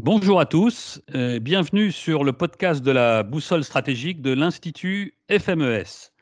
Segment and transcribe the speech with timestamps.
[0.00, 1.02] Bonjour à tous,
[1.40, 6.12] bienvenue sur le podcast de la boussole stratégique de l'Institut FMES.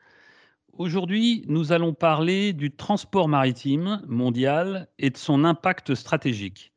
[0.73, 6.73] Aujourd'hui, nous allons parler du transport maritime mondial et de son impact stratégique.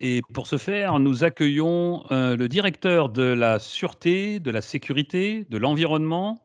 [0.00, 5.46] Et pour ce faire, nous accueillons euh, le directeur de la sûreté, de la sécurité,
[5.48, 6.44] de l'environnement,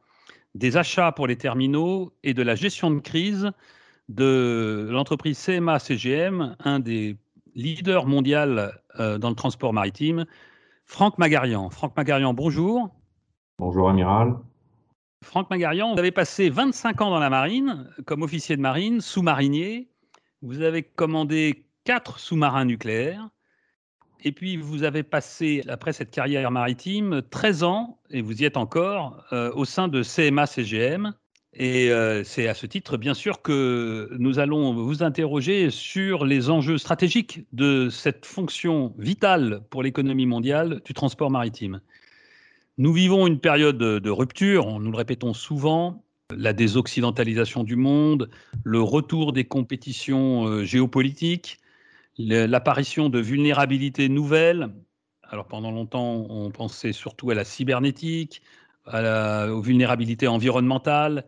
[0.55, 3.51] des achats pour les terminaux et de la gestion de crise
[4.07, 7.17] de l'entreprise CMA-CGM, un des
[7.57, 10.25] leader mondial euh, dans le transport maritime,
[10.85, 11.69] Franck Magarian.
[11.69, 12.95] Franck Magarian, bonjour.
[13.57, 14.37] Bonjour, amiral.
[15.23, 19.89] Franck Magarian, vous avez passé 25 ans dans la marine comme officier de marine, sous-marinier.
[20.43, 23.27] Vous avez commandé quatre sous-marins nucléaires.
[24.23, 28.57] Et puis, vous avez passé, après cette carrière maritime, 13 ans, et vous y êtes
[28.57, 31.13] encore, euh, au sein de CMA-CGM,
[31.59, 36.51] et euh, c'est à ce titre, bien sûr, que nous allons vous interroger sur les
[36.51, 41.81] enjeux stratégiques de cette fonction vitale pour l'économie mondiale du transport maritime.
[42.77, 48.29] Nous vivons une période de rupture, nous le répétons souvent, la désoccidentalisation du monde,
[48.63, 51.57] le retour des compétitions euh, géopolitiques,
[52.19, 54.69] l'apparition de vulnérabilités nouvelles.
[55.23, 58.43] Alors pendant longtemps, on pensait surtout à la cybernétique,
[58.87, 61.25] aux vulnérabilités environnementales,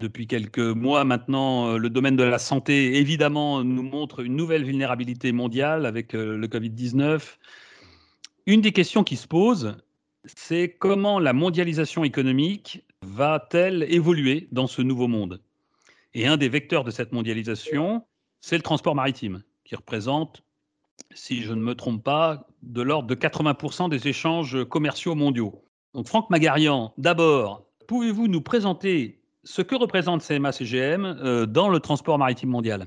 [0.00, 4.64] depuis quelques mois maintenant, euh, le domaine de la santé, évidemment, nous montre une nouvelle
[4.64, 7.36] vulnérabilité mondiale avec euh, le Covid-19.
[8.46, 9.76] Une des questions qui se posent,
[10.24, 15.40] c'est comment la mondialisation économique va-t-elle évoluer dans ce nouveau monde?
[16.14, 18.04] Et un des vecteurs de cette mondialisation,
[18.40, 20.42] c'est le transport maritime, qui représente,
[21.14, 25.64] si je ne me trompe pas, de l'ordre de 80% des échanges commerciaux mondiaux.
[25.92, 32.18] Donc Franck Magarian, d'abord, pouvez-vous nous présenter ce que représente CMA-CGM euh, dans le transport
[32.18, 32.86] maritime mondial?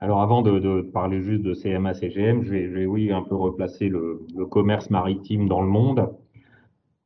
[0.00, 4.90] Alors avant de, parler juste de CMA-CGM, je vais, oui un peu replacer le, commerce
[4.90, 6.14] maritime dans le monde.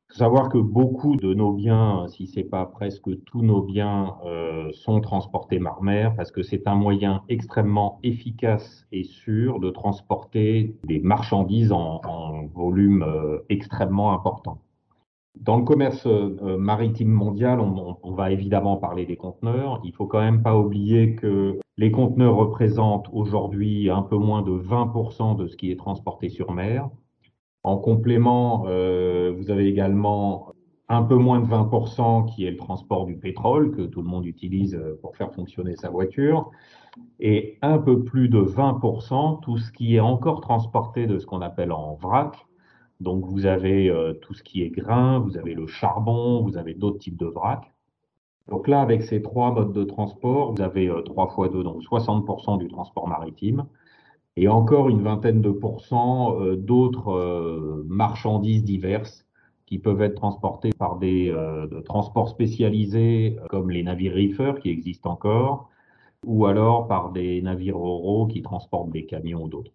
[0.08, 4.16] Faut savoir que beaucoup de nos biens, si ce n'est pas presque tous nos biens,
[4.24, 9.70] euh, sont transportés par mer parce que c'est un moyen extrêmement efficace et sûr de
[9.70, 14.60] transporter des marchandises en, volume euh, extrêmement important.
[15.38, 19.80] Dans le commerce euh, maritime mondial, on, va évidemment parler des conteneurs.
[19.84, 24.50] Il faut quand même pas oublier que les conteneurs représentent aujourd'hui un peu moins de
[24.50, 26.88] 20% de ce qui est transporté sur mer.
[27.62, 30.52] En complément, euh, vous avez également
[30.88, 34.26] un peu moins de 20% qui est le transport du pétrole que tout le monde
[34.26, 36.50] utilise euh, pour faire fonctionner sa voiture
[37.20, 41.40] et un peu plus de 20% tout ce qui est encore transporté de ce qu'on
[41.40, 42.46] appelle en vrac,
[43.00, 46.74] donc vous avez euh, tout ce qui est grain, vous avez le charbon, vous avez
[46.74, 47.72] d'autres types de vrac.
[48.50, 51.82] Donc là, avec ces trois modes de transport, vous avez euh, 3 fois 2, donc
[51.82, 53.66] 60% du transport maritime,
[54.36, 59.26] et encore une vingtaine de pourcents euh, d'autres euh, marchandises diverses
[59.66, 61.32] qui peuvent être transportées par des
[61.84, 65.70] transports spécialisés comme les navires reefers qui existent encore,
[66.26, 69.70] ou alors par des navires oraux qui transportent des camions ou d'autres.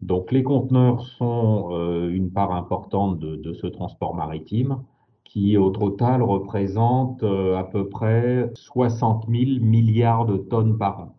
[0.00, 4.82] Donc les conteneurs sont euh, une part importante de, ce transport maritime
[5.24, 11.16] qui au total représente euh, à peu près 60 000 milliards de tonnes par an.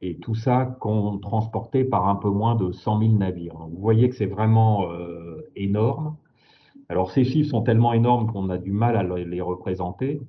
[0.00, 0.76] Et tout ça
[1.20, 3.54] transporté par un peu moins de 100 000 navires.
[3.54, 6.16] vous voyez que c'est vraiment euh, énorme.
[6.88, 10.20] Alors ces chiffres sont tellement énormes qu'on a du mal à les représenter.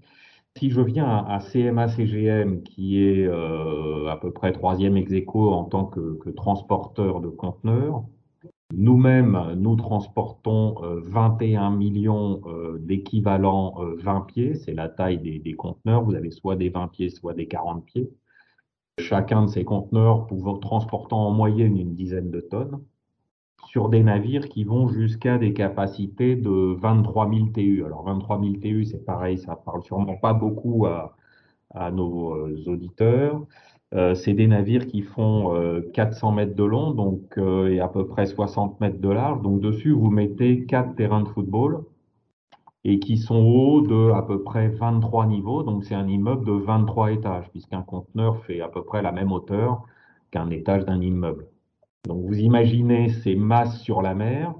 [0.60, 5.86] Si je viens à CMA-CGM, qui est euh, à peu près troisième ex en tant
[5.86, 8.04] que, transporteur de conteneurs,
[8.72, 16.04] nous-mêmes, nous transportons 21 euh, millions euh, d'équivalents 20 pieds, c'est la taille des, conteneurs,
[16.04, 18.12] vous avez soit des 20 pieds, soit des 40 pieds.
[19.00, 20.28] Chacun de ces conteneurs
[20.62, 22.80] transportant en moyenne une dizaine de tonnes
[23.66, 27.84] sur des navires qui vont jusqu'à des capacités de 23 000 TU.
[27.86, 31.16] Alors 23 000 TU, c'est pareil, ça parle sûrement pas beaucoup à,
[31.92, 33.42] nos euh, auditeurs.
[33.96, 35.54] Euh, c'est des navires qui font
[35.94, 39.42] 400 euh, mètres de long donc, et à peu près 60 mètres de large.
[39.42, 41.84] Donc dessus, vous mettez quatre terrains de football
[42.86, 45.64] et qui sont hauts de à peu près 23 niveaux.
[45.64, 49.32] Donc c'est un immeuble de 23 étages, puisqu'un conteneur fait à peu près la même
[49.32, 49.84] hauteur
[50.32, 51.48] qu'un étage d'un immeuble.
[52.06, 54.54] Donc vous imaginez ces masses sur la mer.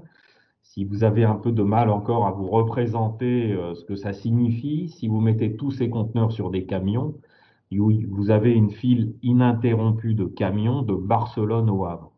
[0.62, 4.12] Si vous avez un peu de mal encore à vous représenter euh, ce que ça
[4.12, 7.14] signifie, si vous mettez tous ces conteneurs sur des camions,
[7.70, 12.12] vous avez une file ininterrompue de camions de Barcelone au Havre.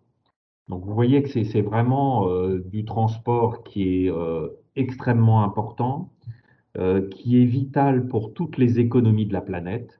[0.68, 6.10] Donc vous voyez que c'est vraiment euh, du transport qui est euh, extrêmement important,
[7.10, 9.98] qui est vital pour toutes les économies de la planète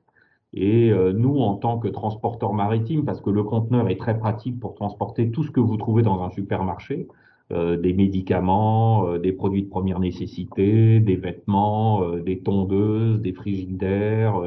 [0.56, 4.58] Et euh, nous, en tant que transporteurs maritimes, parce que le conteneur est très pratique
[4.58, 7.08] pour transporter tout ce que vous trouvez dans un supermarché,
[7.52, 14.40] euh, des médicaments, euh, des produits de première nécessité, des vêtements, des tondeuses, des frigidaires,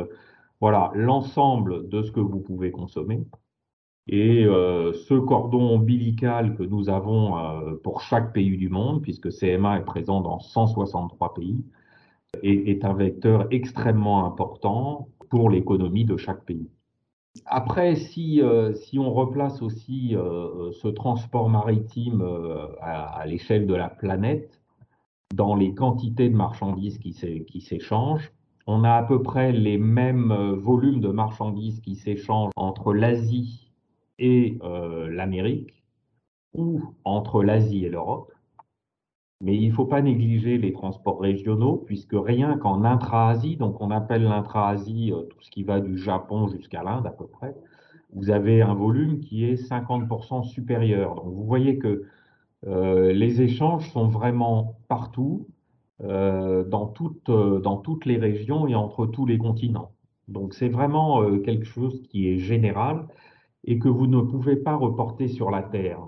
[0.59, 3.21] voilà, l'ensemble de ce que vous pouvez consommer.
[4.07, 7.35] Et ce cordon ombilical que nous avons
[7.83, 11.63] pour chaque pays du monde, puisque CMA est présent dans 163 pays,
[12.41, 16.69] est un vecteur extrêmement important pour l'économie de chaque pays.
[17.45, 23.89] Après, si, euh, on replace aussi euh, ce transport maritime euh, à, l'échelle de la
[23.89, 24.61] planète,
[25.33, 27.13] dans les quantités de marchandises qui
[27.61, 28.31] s'échangent,
[28.65, 33.71] on a à peu près les mêmes volumes de marchandises qui s'échangent entre l'Asie
[34.17, 34.57] et
[35.07, 35.83] l'Amérique,
[36.55, 38.33] ou entre l'Asie et l'Europe.
[39.41, 43.89] Mais il ne faut pas négliger les transports régionaux, puisque rien qu'en intra-Asie, donc on
[43.89, 47.55] appelle l'intra-Asie euh, tout ce qui va du Japon jusqu'à l'Inde à peu près,
[48.13, 51.15] vous avez un volume qui est 50% supérieur.
[51.15, 52.03] Donc vous voyez que
[52.67, 55.47] euh, les échanges sont vraiment partout,
[56.03, 59.91] euh, dans, toutes, dans toutes les régions et entre tous les continents.
[60.27, 63.07] Donc c'est vraiment quelque chose qui est général
[63.63, 65.99] et que vous ne pouvez pas reporter sur la Terre.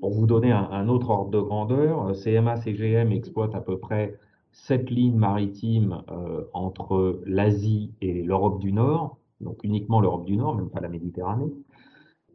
[0.00, 4.18] Pour vous donner un, autre ordre de grandeur, euh, CMA CGM exploite à peu près
[4.52, 10.56] sept lignes maritimes euh, entre l'Asie et l'Europe du Nord, donc uniquement l'Europe du Nord,
[10.56, 11.52] même pas la Méditerranée.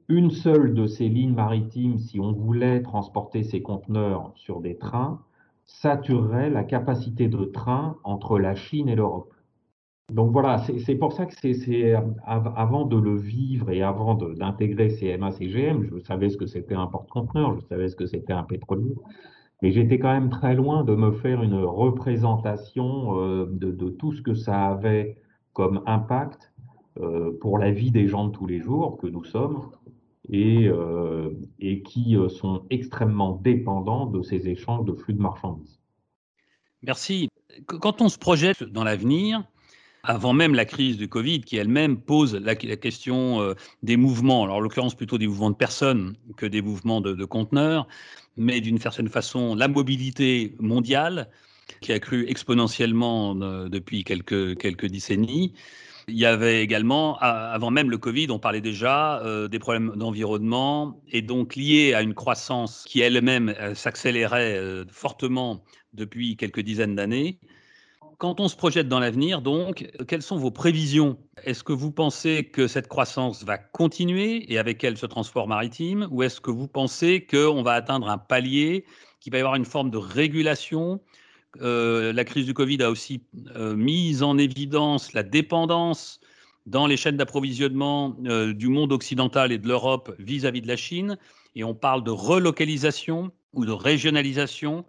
[0.07, 5.21] Une seule de ces lignes maritimes, si on voulait transporter ces conteneurs sur des trains,
[5.65, 9.33] saturerait la capacité de train entre la Chine et l'Europe.
[10.11, 15.31] Donc voilà, c'est pour ça que c'est avant de le vivre et avant d'intégrer CMA,
[15.31, 18.93] CGM, je savais ce que c'était un porte-conteneur, je savais ce que c'était un pétrolier,
[19.61, 24.21] mais j'étais quand même très loin de me faire une représentation euh, de, tout ce
[24.21, 25.17] que ça avait
[25.53, 26.51] comme impact
[26.99, 29.71] euh, pour la vie des gens de tous les jours que nous sommes
[30.33, 31.29] euh,
[31.59, 35.79] et qui sont extrêmement dépendants de ces échanges de flux de marchandises.
[36.81, 37.29] Merci.
[37.65, 39.43] Quand on se projette dans l'avenir,
[40.03, 43.53] avant même la crise du Covid, qui elle-même pose la, question euh,
[43.83, 47.87] des mouvements, alors en l'occurrence plutôt des mouvements de personnes que des mouvements de, conteneurs,
[48.37, 51.29] mais d'une certaine façon, la mobilité mondiale,
[51.81, 55.53] qui a cru exponentiellement euh, depuis quelques, quelques décennies.
[56.07, 60.99] Il y avait également, avant même le Covid, on parlait déjà euh, des problèmes d'environnement
[61.07, 65.63] et donc liés à une croissance qui elle-même s'accélérait fortement
[65.93, 67.39] depuis quelques dizaines d'années.
[68.21, 71.17] Quand on se projette dans l'avenir, donc, quelles sont vos prévisions?
[71.43, 76.07] Est-ce que vous pensez que cette croissance va continuer et avec elle ce transport maritime?
[76.11, 78.85] Ou est-ce que vous pensez qu'on va atteindre un palier,
[79.21, 81.01] qu'il va y avoir une forme de régulation?
[81.61, 83.23] Euh, La crise du Covid a aussi
[83.55, 86.19] euh, mis en évidence la dépendance
[86.67, 91.17] dans les chaînes d'approvisionnement euh, du monde occidental et de l'Europe vis-à-vis de la Chine.
[91.55, 94.85] Et on parle de relocalisation ou de régionalisation.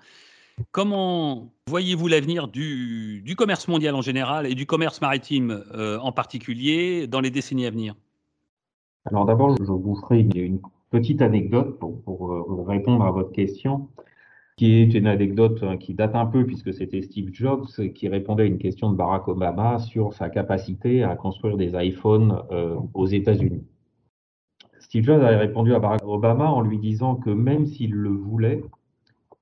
[0.71, 7.07] Comment voyez-vous l'avenir du, commerce mondial en général et du commerce maritime euh, en particulier
[7.07, 7.95] dans les décennies à venir?
[9.07, 10.61] Alors d'abord, je vous ferai une,
[10.91, 13.89] petite anecdote pour, euh, répondre à votre question,
[14.59, 18.43] qui est une anecdote hein, qui date un peu puisque c'était Steve Jobs qui répondait
[18.43, 23.07] à une question de Barack Obama sur sa capacité à construire des iPhones euh, aux
[23.07, 23.65] États-Unis.
[24.81, 28.63] Steve Jobs avait répondu à Barack Obama en lui disant que même s'il le voulait,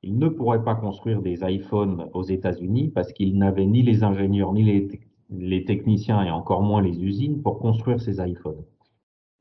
[0.03, 4.53] il ne pourrait pas construire des iPhones aux États-Unis parce qu'il n'avait ni les ingénieurs,
[4.53, 4.89] ni
[5.31, 8.65] les, techniciens et encore moins les usines pour construire ces iPhones.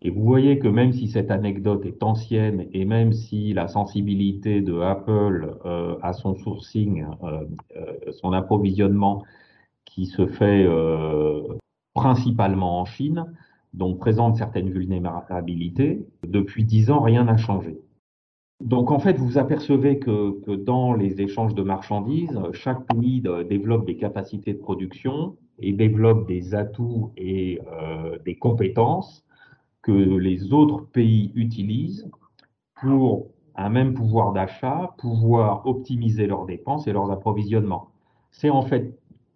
[0.01, 4.61] Et vous voyez que même si cette anecdote est ancienne et même si la sensibilité
[4.61, 9.23] de Apple euh, à son sourcing, euh, euh, son approvisionnement
[9.85, 10.67] qui se fait
[11.95, 13.25] principalement en Chine,
[13.73, 17.79] donc présente certaines vulnérabilités, depuis dix ans, rien n'a changé.
[18.61, 23.95] Donc en fait, vous apercevez que, dans les échanges de marchandises, chaque pays développe des
[23.95, 29.25] capacités de production et développe des atouts et euh, des compétences
[29.81, 32.09] que les autres pays utilisent
[32.81, 37.91] pour un même pouvoir d'achat, pouvoir optimiser leurs dépenses et leurs approvisionnements.
[38.31, 38.93] C'est en fait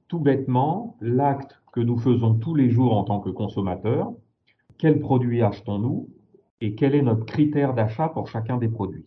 [0.10, 4.12] tout bêtement l'acte que nous faisons tous les jours en tant que consommateurs.
[4.77, 6.10] Quels produits achetons-nous
[6.60, 9.06] et quel est notre critère d'achat pour chacun des produits?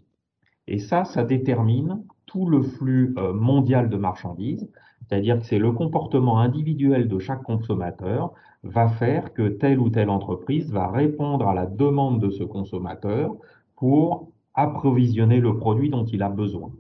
[0.69, 4.69] Et ça, ça détermine tout le flux euh, mondial de marchandises,
[5.01, 8.33] c'est-à-dire que c'est le comportement individuel de chaque consommateur
[8.65, 13.37] va faire que telle ou telle entreprise va répondre à la demande de ce consommateur
[13.77, 16.73] pour approvisionner le produit dont il a besoin.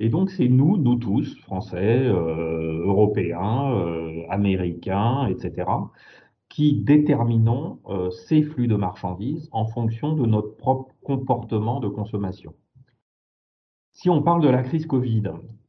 [0.00, 5.68] Et donc c'est nous, nous tous, Français, euh, Européens, euh, Américains, etc.,
[6.48, 7.78] qui déterminons
[8.10, 12.54] ces flux de marchandises en fonction de notre propre comportement de consommation.
[14.00, 15.24] Si on parle de la crise Covid,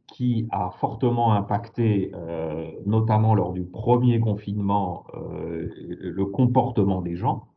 [0.05, 5.67] qui a fortement impacté, euh, notamment lors du premier confinement, euh,
[6.00, 7.48] le comportement des gens,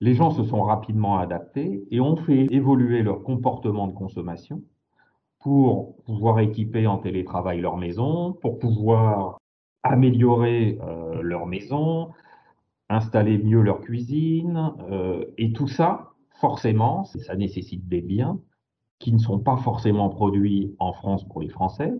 [0.00, 4.62] les gens se sont rapidement adaptés et ont fait évoluer leur comportement de consommation
[5.40, 9.36] pour pouvoir équiper en télétravail leur maison, pour pouvoir
[9.82, 12.08] améliorer euh, leur maison,
[12.88, 14.72] installer mieux leur cuisine,
[15.36, 18.38] et tout ça, forcément, ça nécessite des biens
[18.98, 21.92] qui ne sont pas forcément produits en France pour les Français,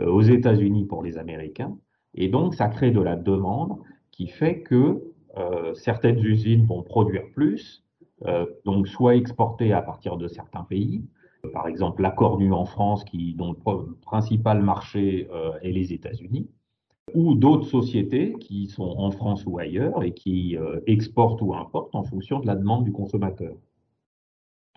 [0.00, 1.76] euh, aux États-Unis pour les Américains,
[2.14, 3.78] et donc ça crée de la demande
[4.10, 5.02] qui fait que
[5.36, 7.84] euh, certaines usines vont produire plus,
[8.26, 11.04] euh, donc soit exporter à partir de certains pays,
[11.52, 15.28] par exemple la cornue en France, qui, dont le principal marché
[15.60, 16.48] est les États-Unis,
[17.14, 22.02] ou d'autres sociétés qui sont en France ou ailleurs et qui exportent ou importent en
[22.02, 23.54] fonction de la demande du consommateur.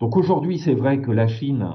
[0.00, 1.70] Donc aujourd'hui, c'est vrai que la Chine,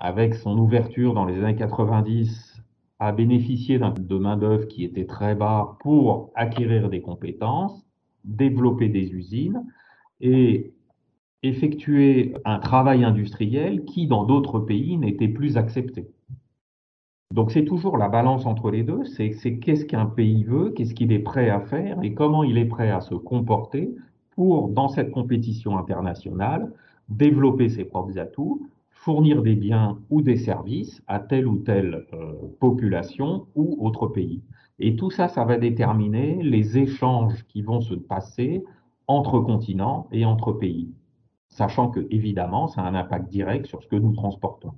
[0.00, 2.62] avec son ouverture dans les années 90,
[2.98, 7.86] a bénéficié de main-d'œuvre qui était très bas pour acquérir des compétences,
[8.24, 9.62] développer des usines
[10.20, 10.72] et
[11.42, 16.08] effectuer un travail industriel qui, dans d'autres pays, n'était plus accepté.
[17.32, 21.12] Donc c'est toujours la balance entre les deux, c'est qu'est-ce qu'un pays veut, qu'est-ce qu'il
[21.12, 23.94] est prêt à faire et comment il est prêt à se comporter
[24.30, 26.72] pour, dans cette compétition internationale,
[27.08, 32.32] développer ses propres atouts, fournir des biens ou des services à telle ou telle euh,
[32.58, 34.42] population ou autre pays.
[34.78, 38.64] Et tout ça, ça va déterminer les échanges qui vont se passer
[39.06, 40.90] entre continents et entre pays,
[41.48, 44.72] sachant que, évidemment, ça a un impact direct sur ce que nous transportons.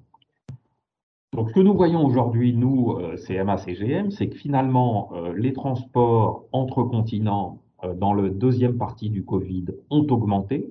[1.33, 5.55] Donc, ce que nous voyons aujourd'hui, nous, euh, CMA, CGM, c'est que finalement, euh, les
[5.55, 7.63] transports entre continents
[7.97, 10.69] dans la deuxième partie du Covid ont augmenté.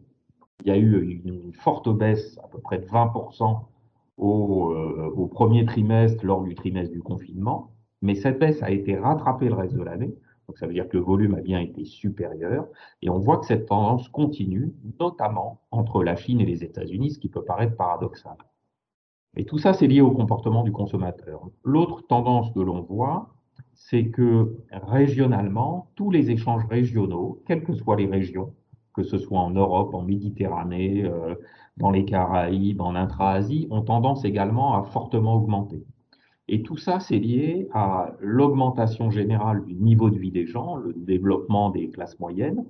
[0.61, 3.61] Il y a eu une forte baisse, à peu près de 20%
[4.17, 4.73] au,
[5.15, 7.71] au premier trimestre lors du trimestre du confinement.
[8.01, 10.15] Mais cette baisse a été rattrapée le reste de l'année.
[10.47, 12.67] Donc ça veut dire que le volume a bien été supérieur.
[13.01, 17.19] Et on voit que cette tendance continue, notamment entre la Chine et les États-Unis, ce
[17.19, 18.37] qui peut paraître paradoxal.
[19.35, 21.41] Et tout ça, c'est lié au comportement du consommateur.
[21.63, 23.35] L'autre tendance que l'on voit,
[23.73, 28.53] c'est que régionalement, tous les échanges régionaux, quelles que soient les régions,
[28.97, 31.35] que ce soit en Europe, en Méditerranée, euh,
[31.77, 35.85] dans les Caraïbes, en intra-Asie, ont tendance également à fortement augmenter.
[36.47, 40.93] Et tout ça, c'est lié à l'augmentation générale du niveau de vie des gens, le
[40.93, 42.65] développement des classes moyennes,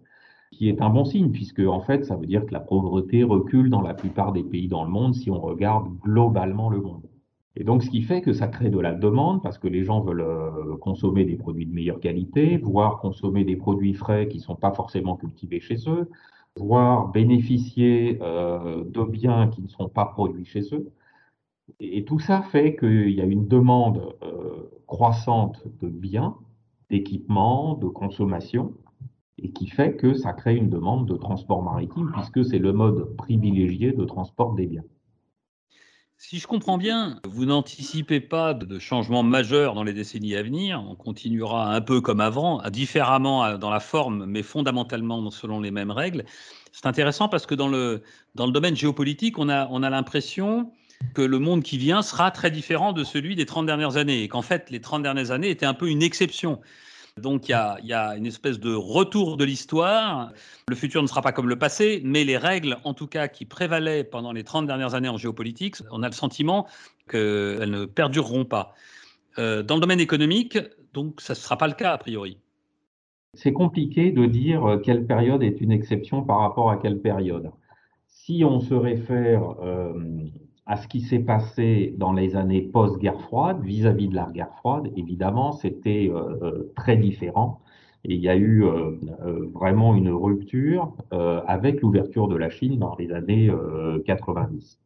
[0.51, 3.69] qui est un bon signe, puisque en fait, ça veut dire que la pauvreté recule
[3.69, 7.06] dans la plupart des pays dans le monde si on regarde globalement le monde.
[7.59, 9.99] Et donc, ce qui fait que ça crée de la demande, parce que les gens
[10.01, 14.43] veulent euh, consommer des produits de meilleure qualité, voire consommer des produits frais qui ne
[14.43, 16.07] sont pas forcément cultivés chez eux,
[16.55, 20.91] voire bénéficier euh, de biens qui ne sont pas produits chez eux.
[21.79, 26.35] Et tout ça fait qu'il y a une demande euh, croissante de biens,
[26.91, 28.73] d'équipements, de consommation,
[29.39, 33.15] et qui fait que ça crée une demande de transport maritime, puisque c'est le mode
[33.15, 34.83] privilégié de transport des biens.
[36.19, 40.83] Si je comprends bien, vous n'anticipez pas de changement majeur dans les décennies à venir.
[40.89, 45.91] On continuera un peu comme avant, différemment dans la forme, mais fondamentalement selon les mêmes
[45.91, 46.25] règles.
[46.71, 48.01] C'est intéressant parce que dans le,
[48.33, 50.71] domaine géopolitique, on a, on a l'impression
[51.13, 54.27] que le monde qui vient sera très différent de celui des 30 dernières années et
[54.27, 56.59] qu'en fait, les 30 dernières années étaient un peu une exception.
[57.17, 57.51] Donc il
[57.83, 60.31] y, a, une espèce de retour de l'histoire.
[60.67, 63.45] Le futur ne sera pas comme le passé, mais les règles, en tout cas, qui
[63.45, 66.67] prévalaient pendant les 30 dernières années en géopolitique, on a le sentiment
[67.09, 68.73] qu'elles ne perdureront pas.
[69.39, 70.57] Euh, dans le domaine économique,
[70.93, 72.39] donc ça ne sera pas le cas a priori.
[73.33, 77.51] C'est compliqué de dire euh, quelle période est une exception par rapport à quelle période.
[78.07, 79.93] Si on se réfère euh,
[80.67, 84.91] à ce qui s'est passé dans les années post-guerre froide, vis-à-vis de la guerre froide,
[84.97, 87.61] évidemment, c'était euh, euh, très différent.
[88.03, 88.91] Et il y a eu euh,
[89.53, 93.51] vraiment une rupture avec l'ouverture de la Chine dans les années
[94.05, 94.79] 90.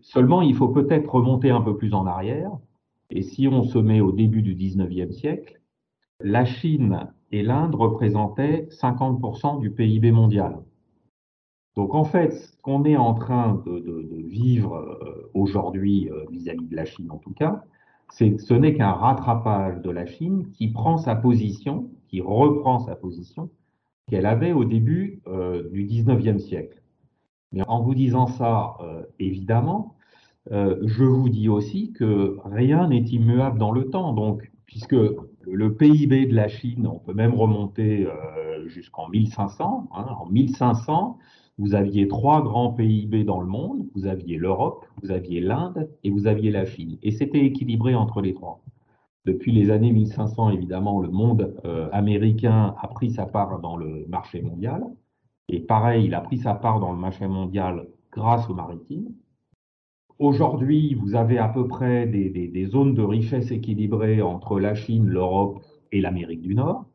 [0.00, 2.50] Seulement, il faut peut-être remonter un peu plus en arrière.
[3.10, 5.60] Et si on se met au début du 19e siècle,
[6.20, 10.58] la Chine et l'Inde représentaient 50% du PIB mondial.
[11.76, 16.74] Donc en fait, ce qu'on est en train de, vivre euh, aujourd'hui euh, vis-à-vis de
[16.74, 17.64] la Chine en tout cas,
[18.10, 22.96] c'est ce n'est qu'un rattrapage de la Chine qui prend sa position, qui reprend sa
[22.96, 23.50] position
[24.08, 26.80] qu'elle avait au début euh, du 19e siècle.
[27.52, 28.76] Mais en vous disant ça,
[29.18, 29.94] évidemment,
[30.50, 34.12] je vous dis aussi que rien n'est immuable dans le temps.
[34.12, 34.96] Donc puisque
[35.42, 38.06] le PIB de la Chine, on peut même remonter
[38.66, 39.88] jusqu'en 1500.
[39.94, 40.06] Hein.
[40.20, 41.18] en 1500,
[41.58, 43.86] vous aviez trois grands PIB dans le monde.
[43.94, 46.98] Vous aviez l'Europe, vous aviez l'Inde et vous aviez la Chine.
[47.02, 48.62] Et c'était équilibré entre les trois.
[49.24, 54.06] Depuis les années 1500, évidemment, le monde euh, américain a pris sa part dans le
[54.06, 54.84] marché mondial.
[55.48, 59.08] Et pareil, il a pris sa part dans le marché mondial grâce aux maritimes.
[60.18, 65.62] Aujourd'hui, vous avez à peu près des, zones de richesse équilibrées entre la Chine, l'Europe
[65.92, 66.86] et l'Amérique du Nord.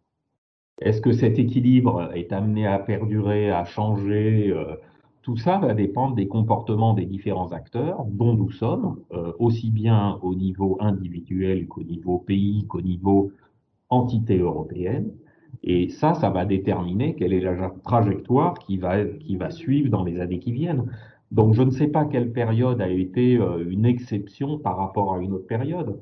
[0.82, 4.76] Est-ce que cet équilibre est amené à perdurer, à changer euh,
[5.22, 10.18] Tout ça va dépendre des comportements des différents acteurs dont nous sommes, euh, aussi bien
[10.24, 13.32] au niveau individuel qu'au niveau pays, qu'au niveau
[13.90, 15.12] entité européenne.
[15.64, 20.04] Et ça, ça va déterminer quelle est la trajectoire qui va, qui va suivre dans
[20.04, 20.86] les années qui viennent.
[21.30, 25.20] Donc je ne sais pas quelle période a été euh, une exception par rapport à
[25.20, 26.00] une autre période.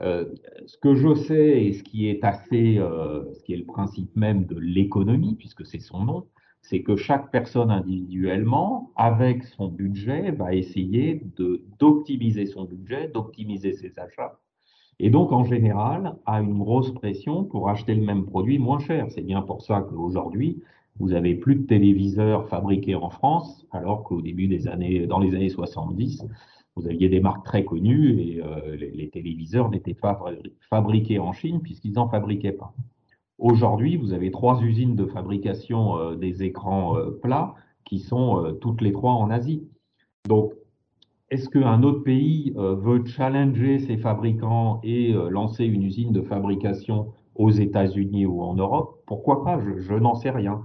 [0.00, 0.26] Euh,
[0.66, 4.14] ce que je sais et ce qui est assez, euh, ce qui est le principe
[4.16, 6.26] même de l'économie, puisque c'est son nom,
[6.62, 11.22] c'est que chaque personne individuellement, avec son budget, va essayer
[11.78, 14.38] d'optimiser son budget, d'optimiser ses achats,
[15.00, 19.06] et donc en général a une grosse pression pour acheter le même produit moins cher.
[19.10, 20.62] C'est bien pour ça qu'aujourd'hui,
[20.98, 25.34] vous avez plus de téléviseurs fabriqués en France, alors qu'au début des années, dans les
[25.34, 26.24] années 70,
[26.78, 30.24] vous aviez des marques très connues et euh, les, téléviseurs n'étaient pas
[30.70, 32.72] fabriqués en Chine puisqu'ils n'en fabriquaient pas.
[33.38, 38.82] Aujourd'hui, vous avez trois usines de fabrication euh, des écrans euh, plats qui sont toutes
[38.82, 39.66] les trois en Asie.
[40.28, 40.52] Donc,
[41.30, 47.50] est-ce qu'un autre pays veut challenger ses fabricants et lancer une usine de fabrication aux
[47.50, 49.02] États-Unis ou en Europe?
[49.06, 49.58] Pourquoi pas?
[49.78, 50.64] Je n'en sais rien.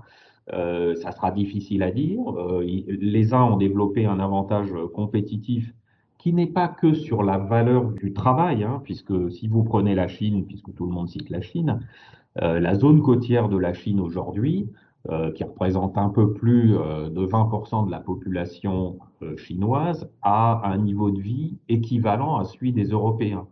[0.51, 2.21] Euh, ça sera difficile à dire.
[2.37, 5.73] Euh, les uns ont développé un avantage compétitif
[6.17, 10.07] qui n'est pas que sur la valeur du travail, hein, puisque si vous prenez la
[10.07, 11.79] Chine, puisque tout le monde cite la Chine,
[12.41, 14.69] euh, la zone côtière de la Chine aujourd'hui,
[15.35, 18.99] qui représente un peu plus de 20% de la population
[19.35, 23.45] chinoise, a un niveau de vie équivalent à celui des Européens.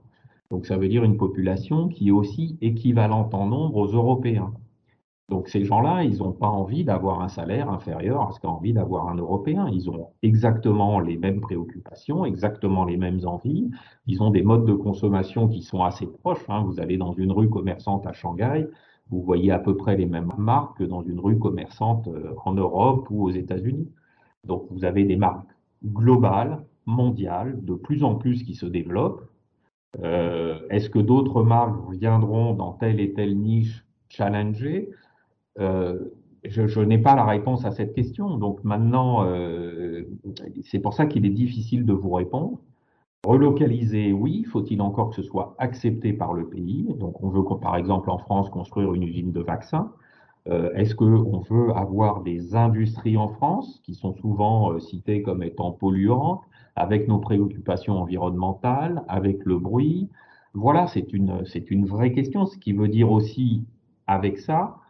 [0.50, 4.54] Donc ça veut dire une population qui est aussi équivalente en nombre aux Européens.
[5.32, 8.74] Donc ces gens-là, ils n'ont pas envie d'avoir un salaire inférieur à ce qu'a envie
[8.74, 9.70] d'avoir un Européen.
[9.72, 13.72] Ils ont exactement les mêmes préoccupations, exactement les mêmes envies.
[14.08, 16.44] Ils ont des modes de consommation qui sont assez proches.
[16.50, 16.64] Hein.
[16.66, 18.68] Vous allez dans une rue commerçante à Shanghai,
[19.10, 22.54] vous voyez à peu près les mêmes marques que dans une rue commerçante euh, en
[22.54, 23.90] Europe ou aux États-Unis.
[24.44, 25.48] Donc vous avez des marques
[25.86, 29.24] globales, mondiales, de plus en plus qui se développent.
[30.04, 34.90] Euh, est-ce que d'autres marques viendront dans telle et telle niche challenger?
[35.60, 36.00] Euh,
[36.44, 38.38] je, n'ai pas la réponse à cette question.
[38.38, 40.04] Donc maintenant, euh,
[40.64, 42.60] c'est pour ça qu'il est difficile de vous répondre.
[43.26, 46.96] Relocaliser, oui, faut-il encore que ce soit accepté par le pays?
[46.98, 49.92] Donc on veut, par exemple, en France, construire une usine de vaccins.
[50.50, 55.72] Euh, est-ce qu'on veut avoir des industries en France qui sont souvent citées comme étant
[55.72, 56.42] polluantes,
[56.76, 60.10] avec nos préoccupations environnementales, avec le bruit?
[60.56, 62.48] Voilà, c'est une, une vraie question.
[62.48, 63.64] Ce qui veut dire aussi,
[64.08, 64.81] avec ça,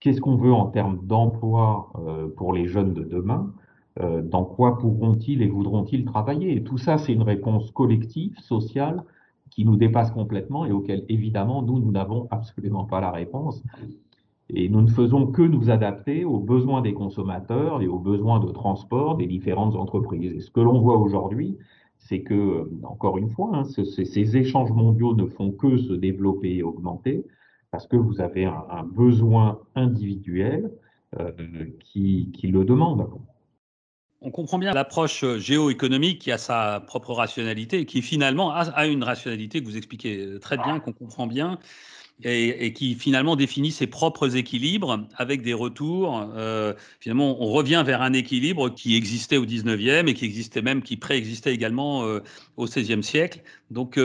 [0.00, 3.52] Qu'est-ce qu'on veut en termes d'emploi euh, pour les jeunes de demain
[4.00, 6.56] euh, Dans quoi pourront-ils et voudront-ils travailler?
[6.56, 9.04] Et tout ça, c'est une réponse collective, sociale,
[9.50, 13.62] qui nous dépasse complètement et auquel, évidemment, nous, nous n'avons absolument pas la réponse.
[14.48, 18.50] Et nous ne faisons que nous adapter aux besoins des consommateurs et aux besoins de
[18.50, 20.32] transport des différentes entreprises.
[20.32, 21.58] Et ce que l'on voit aujourd'hui,
[21.98, 26.62] c'est que, encore une fois, hein, ces échanges mondiaux ne font que se développer et
[26.62, 27.26] augmenter
[27.70, 30.70] parce que vous avez un, besoin individuel
[31.18, 31.32] euh,
[31.80, 33.08] qui, qui, le demande.
[34.20, 39.02] On comprend bien l'approche géoéconomique qui a sa propre rationalité et qui finalement a, une
[39.02, 41.58] rationalité que vous expliquez très bien, qu'on comprend bien.
[42.22, 46.28] Et, qui finalement définit ses propres équilibres avec des retours.
[46.36, 50.82] Euh, finalement, on revient vers un équilibre qui existait au 19e et qui existait même,
[50.82, 52.20] qui préexistait également euh,
[52.58, 53.40] au 16e siècle.
[53.70, 53.98] Donc,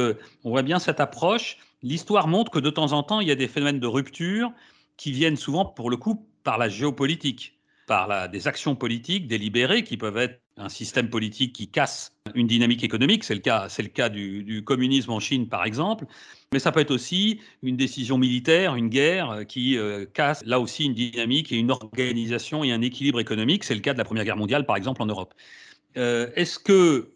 [0.45, 3.35] on voit bien cette approche l'histoire montre que de temps en temps, il y a
[3.35, 4.51] des phénomènes de rupture
[4.97, 9.97] qui viennent souvent, pour le coup, par la géopolitique, par des actions politiques délibérées qui
[9.97, 13.23] peuvent être un système politique qui casse une dynamique économique.
[13.23, 16.05] C'est le cas, c'est le cas du, communisme en Chine, par exemple.
[16.53, 20.85] Mais ça peut être aussi une décision militaire, une guerre qui euh, casse là aussi
[20.85, 23.63] une dynamique et une organisation et un équilibre économique.
[23.63, 25.33] C'est le cas de la Première Guerre mondiale, par exemple, en Europe.
[25.97, 27.11] Euh, est-ce que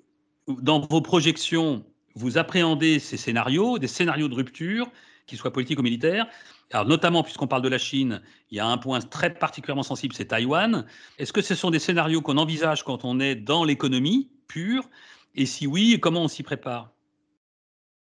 [0.48, 1.86] dans vos projections,
[2.19, 4.91] vous appréhendez ces scénarios, des scénarios de rupture,
[5.25, 6.27] qu'ils soient politiques ou militaires.
[6.71, 10.13] Alors, notamment, puisqu'on parle de la Chine, il y a un point très particulièrement sensible,
[10.13, 10.86] c'est Taïwan.
[11.17, 14.84] Est-ce que ce sont des scénarios qu'on envisage quand on est dans l'économie pure?
[15.34, 16.91] Et si oui, comment on s'y prépare?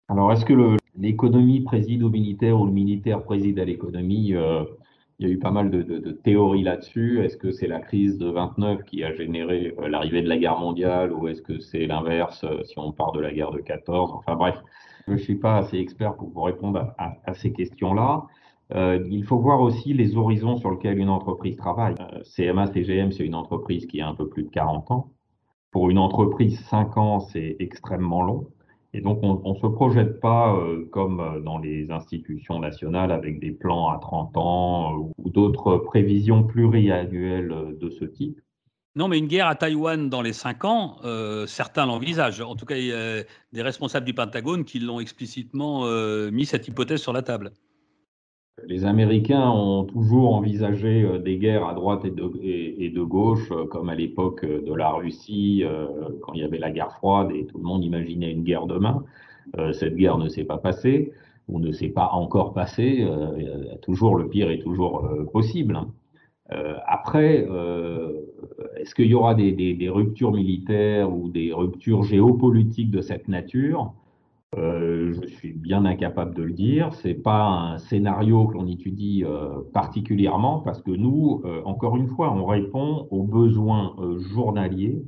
[0.08, 4.64] Alors, est-ce que l'économie préside au militaire ou le militaire préside à l'économie euh,
[5.18, 7.24] Il y a eu pas mal de, théories là-dessus.
[7.24, 10.58] Est-ce que c'est la crise de 29 qui a généré euh, l'arrivée de la guerre
[10.58, 14.12] mondiale ou est-ce que c'est l'inverse euh, si on part de la guerre de 14
[14.12, 14.56] Enfin bref,
[15.06, 18.26] je ne suis pas assez expert pour vous répondre à, ces questions-là.
[18.74, 21.94] Euh, il faut voir aussi les horizons sur lesquels une entreprise travaille.
[22.36, 25.12] CMA, CGM, c'est une entreprise qui a un peu plus de 40 ans.
[25.70, 28.48] Pour une entreprise, 5 ans, c'est extrêmement long.
[28.96, 33.38] Et donc, on ne se projette pas euh, comme euh, dans les institutions nationales avec
[33.40, 38.40] des plans à 30 ans euh, ou d'autres prévisions pluriannuelles de ce type.
[38.94, 40.96] Non, mais une guerre à Taïwan dans les 5 ans,
[41.46, 42.40] certains l'envisagent.
[42.40, 45.84] En tout cas, il y a des responsables du Pentagone qui l'ont explicitement
[46.30, 47.52] mis cette hypothèse sur la table.
[48.64, 54.46] Les Américains ont toujours envisagé des guerres à droite et de, gauche, comme à l'époque
[54.46, 55.86] de la Russie, euh,
[56.22, 59.04] quand il y avait la guerre froide et tout le monde imaginait une guerre demain.
[59.58, 61.12] Euh, cette guerre ne s'est pas passée,
[61.48, 63.04] ou ne s'est pas encore passée.
[63.06, 65.78] Euh, toujours le pire est toujours possible.
[66.86, 67.46] après,
[68.76, 73.92] est-ce qu'il y aura des, ruptures militaires ou des ruptures géopolitiques de cette nature?
[74.54, 76.92] Euh, je suis bien incapable de le dire.
[76.94, 82.08] C'est pas un scénario que l'on étudie euh, particulièrement parce que nous, euh, encore une
[82.08, 85.02] fois, on répond aux besoins euh, journaliers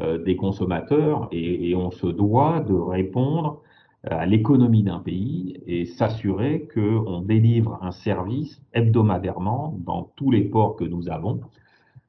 [0.00, 3.62] euh, des consommateurs et, et, on se doit de répondre
[4.04, 10.76] à l'économie d'un pays et s'assurer qu'on délivre un service hebdomadairement dans tous les ports
[10.76, 11.40] que nous avons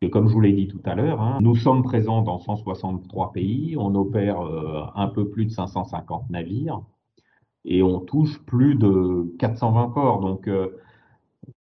[0.01, 3.31] et comme je vous l'ai dit tout à l'heure, hein, nous sommes présents dans 163
[3.33, 6.81] pays, on opère euh, un peu plus de 550 navires
[7.65, 10.19] et on touche plus de 420 ports.
[10.21, 10.69] Donc, euh,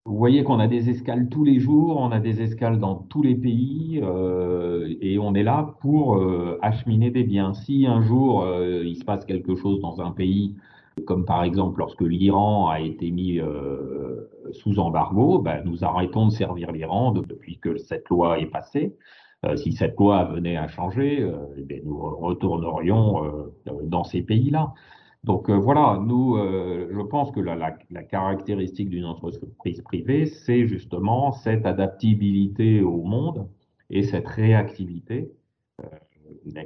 [0.05, 3.21] vous voyez qu'on a des escales tous les jours, on a des escales dans tous
[3.21, 6.19] les pays euh, et on est là pour
[6.61, 7.53] acheminer des biens.
[7.53, 10.55] Si un jour il se passe quelque chose dans un pays,
[11.05, 16.31] comme par exemple lorsque l'Iran a été mis euh, sous embargo, ben, nous arrêtons de
[16.31, 18.95] servir l'Iran depuis que cette loi est passée.
[19.45, 21.33] Euh, si cette loi venait à changer, euh,
[21.69, 23.51] eh nous retournerions
[23.83, 24.73] dans ces pays-là.
[25.23, 32.81] Donc voilà, nous, je pense que la caractéristique d'une entreprise privée, c'est justement cette adaptabilité
[32.81, 33.47] au monde
[33.91, 35.31] et cette réactivité,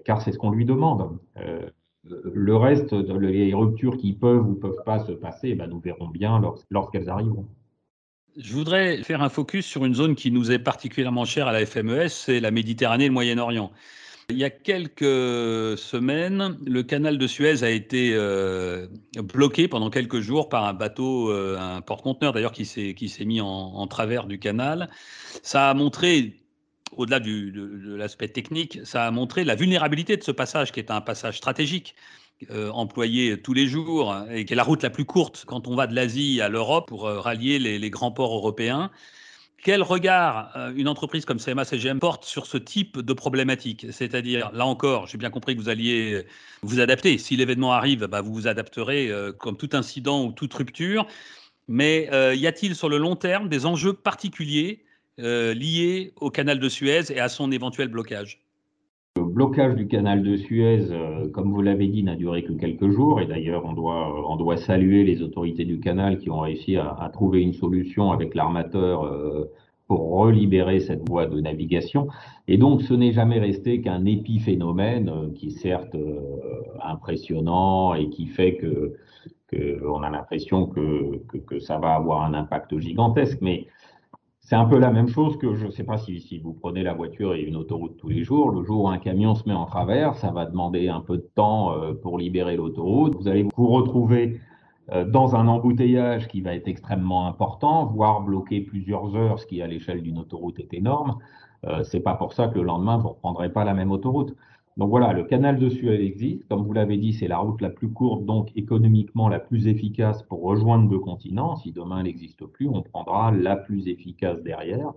[0.06, 1.20] car c'est ce qu'on lui demande
[2.10, 6.42] le reste, les ruptures qui peuvent ou peuvent pas se passer, ben nous verrons bien
[6.70, 7.48] lorsqu'elles arriveront.
[8.38, 11.66] Je voudrais faire un focus sur une zone qui nous est particulièrement chère à la
[11.66, 13.72] FMES, c'est la Méditerranée et le Moyen-Orient.
[14.30, 18.88] Il y a quelques semaines, le canal de Suez a été euh,
[19.18, 23.48] bloqué pendant quelques jours par un bateau, euh, un porte-conteneur d'ailleurs qui s'est mis en,
[23.48, 24.90] en, travers du canal.
[25.44, 26.34] Ça a montré,
[26.92, 31.02] au-delà de, l'aspect technique, ça a montré la vulnérabilité de ce passage qui est un
[31.02, 31.96] passage stratégique
[32.52, 35.76] euh, employée tous les jours et qui est la route la plus courte quand on
[35.76, 38.92] va de l'Asie à l'Europe pour euh, rallier les, grands ports européens.
[39.64, 43.88] Quel regard euh, une entreprise comme CMA CGM porte sur ce type de problématique?
[43.90, 46.26] C'est-à-dire, là encore, j'ai bien compris que vous alliez
[46.62, 47.18] vous adapter.
[47.18, 51.08] Si l'événement arrive, bah, vous vous adapterez comme tout incident ou toute rupture.
[51.68, 54.85] Mais y a-t-il sur le long terme des enjeux particuliers
[55.20, 58.46] euh, liés au canal de Suez et à son éventuel blocage
[59.18, 62.90] le blocage du canal de Suez, euh, comme vous l'avez dit, n'a duré que quelques
[62.90, 63.22] jours.
[63.22, 67.42] Et d'ailleurs, on doit, euh, saluer les autorités du canal qui ont réussi à, trouver
[67.42, 69.50] une solution avec l'armateur euh,
[69.88, 72.08] pour relibérer cette voie de navigation.
[72.50, 75.96] Et donc, ce n'est jamais resté qu'un épiphénomène qui est certes
[76.84, 78.98] impressionnant et qui fait que,
[79.88, 83.38] on a l'impression que, que, ça va avoir un impact gigantesque.
[83.40, 83.68] Mais
[84.46, 86.84] c'est un peu la même chose que, je ne sais pas si, si, vous prenez
[86.84, 89.56] la voiture et une autoroute tous les jours, le jour où un camion se met
[89.56, 93.16] en travers, ça va demander un peu de temps euh, pour libérer l'autoroute.
[93.16, 94.40] Vous allez vous retrouver
[94.92, 99.64] euh, dans un embouteillage qui va être extrêmement important, voire bloquer plusieurs heures, ce qui
[99.64, 101.18] à l'échelle d'une autoroute est énorme.
[101.66, 104.36] Euh, c'est pas pour ça que le lendemain, vous ne reprendrez pas la même autoroute.
[104.78, 106.48] Donc voilà, le canal de Suez existe.
[106.50, 110.22] Comme vous l'avez dit, c'est la route la plus courte, donc économiquement la plus efficace
[110.24, 111.56] pour rejoindre deux continents.
[111.56, 114.92] Si demain elle n'existe plus, on prendra la plus efficace derrière,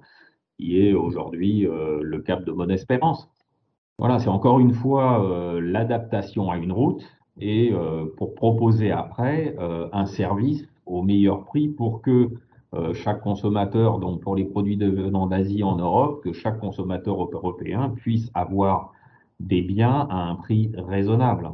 [0.57, 3.31] qui est aujourd'hui euh, le cap de Bonne-Espérance.
[3.99, 7.05] Voilà, c'est encore une fois euh, l'adaptation à une route
[7.41, 9.55] et euh, pour proposer après
[9.93, 12.31] un service au meilleur prix pour que
[12.93, 18.31] chaque consommateur, donc pour les produits venant d'Asie en Europe, que chaque consommateur européen puisse
[18.35, 18.93] avoir
[19.41, 21.51] des biens à un prix raisonnable,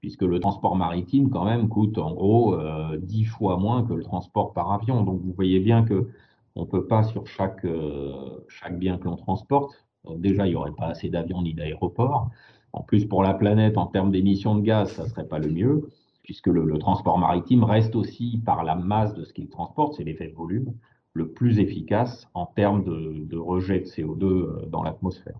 [0.00, 4.02] puisque le transport maritime, quand même, coûte en gros euh, 10 fois moins que le
[4.02, 5.02] transport par avion.
[5.02, 6.08] Donc, vous voyez bien que
[6.54, 10.50] on ne peut pas, sur chaque, euh, chaque bien que l'on transporte, donc déjà, il
[10.50, 12.30] n'y aurait pas assez d'avions ni d'aéroports.
[12.72, 15.50] En plus, pour la planète, en termes d'émissions de gaz, ça ne serait pas le
[15.50, 15.88] mieux.
[16.22, 20.28] puisque le, transport maritime reste aussi, par la masse de ce qu'il transporte, c'est l'effet
[20.28, 20.72] de volume,
[21.14, 25.38] le plus efficace en termes de, rejet de CO2 euh, dans l'atmosphère.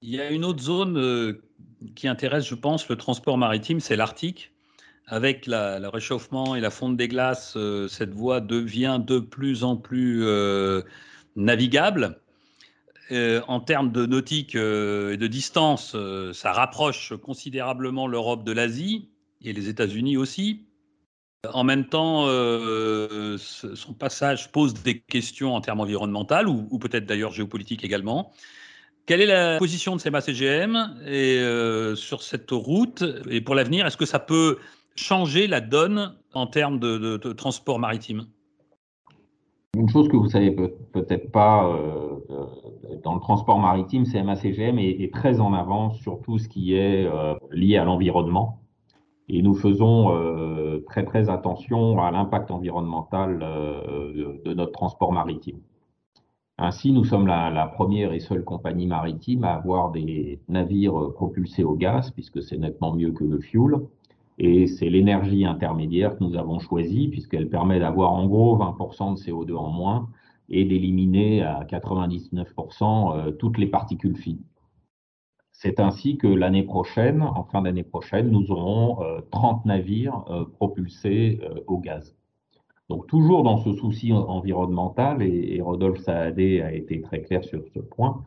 [0.00, 1.42] Il y a une autre zone euh,
[1.94, 4.52] qui intéresse, je pense, le transport maritime, c'est l'Arctique.
[5.06, 9.76] Avec le réchauffement et la fonte des glaces, euh, cette voie devient de plus en
[9.76, 10.24] plus
[11.36, 12.18] navigable.
[13.10, 15.96] en termes de nautique et de distance,
[16.32, 19.10] ça rapproche considérablement l'Europe de l'Asie
[19.42, 20.64] et les États-Unis aussi.
[21.52, 27.32] En même temps, euh, son passage pose des questions en termes environnementaux ou, peut-être d'ailleurs
[27.32, 28.32] géopolitiques également.
[29.06, 34.06] Quelle est la position de CMA-CGM euh, sur cette route Et pour l'avenir, est-ce que
[34.06, 34.58] ça peut
[34.94, 38.26] changer la donne en termes de, transport maritime?
[39.74, 42.18] Une chose que vous savez peut-être pas euh,
[43.02, 47.08] dans le transport maritime, CMA-CGM est, très en avance sur tout ce qui est
[47.50, 48.62] lié à l'environnement
[49.28, 55.58] et nous faisons euh, très très attention à l'impact environnemental euh, de notre transport maritime.
[56.58, 61.74] Ainsi, nous sommes la, première et seule compagnie maritime à avoir des navires propulsés au
[61.74, 63.80] gaz, puisque c'est nettement mieux que le fuel.
[64.38, 69.20] Et c'est l'énergie intermédiaire que nous avons choisie, puisqu'elle permet d'avoir en gros 20% de
[69.20, 70.08] CO2 en moins
[70.48, 74.42] et d'éliminer à 99% euh, toutes les particules fines.
[75.52, 78.98] C'est ainsi que l'année prochaine, en fin d'année prochaine, nous aurons
[79.30, 82.16] 30 euh, navires euh, propulsés au gaz.
[82.92, 87.78] Donc toujours dans ce souci environnemental, et, Rodolphe Saadé a été très clair sur ce
[87.78, 88.22] point,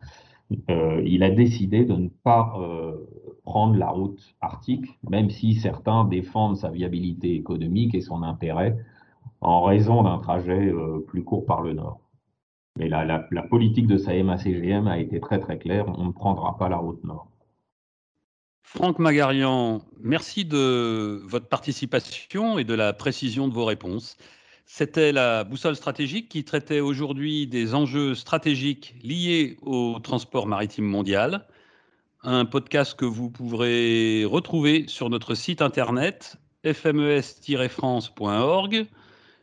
[0.68, 2.52] il a décidé de ne pas
[3.44, 8.76] prendre la route arctique, même si certains défendent sa viabilité économique et son intérêt
[9.40, 10.74] en raison d'un trajet
[11.06, 12.00] plus court par le nord.
[12.76, 16.78] Mais la, politique de SAEMA-CGM a été très très claire, on ne prendra pas la
[16.78, 17.28] route nord.
[18.64, 24.16] Franck Magarian, merci de votre participation et de la précision de vos réponses.
[24.68, 31.46] C'était la boussole stratégique qui traitait aujourd'hui des enjeux stratégiques liés au transport maritime mondial.
[32.24, 38.86] Un podcast que vous pourrez retrouver sur notre site internet fmes-france.org,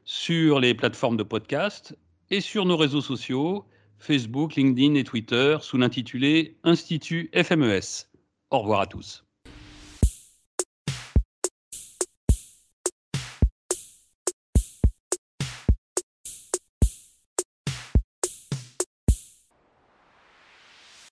[0.03, 1.97] sur les plateformes de podcast
[2.29, 3.63] et sur nos réseaux sociaux,
[3.99, 8.09] Facebook, LinkedIn et Twitter, sous l'intitulé Institut FMES.
[8.49, 9.23] Au revoir à tous.